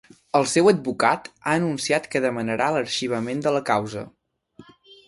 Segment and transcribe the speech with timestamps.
[0.37, 4.07] El seu advocat ha anunciat que demanarà l'arxivament de la causa.